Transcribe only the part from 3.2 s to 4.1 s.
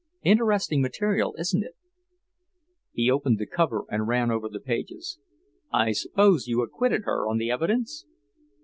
the cover and